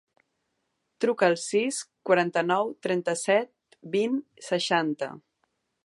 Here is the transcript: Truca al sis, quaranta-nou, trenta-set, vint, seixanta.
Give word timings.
Truca 1.03 1.27
al 1.33 1.37
sis, 1.41 1.77
quaranta-nou, 2.11 2.73
trenta-set, 2.87 3.79
vint, 3.99 4.21
seixanta. 4.51 5.13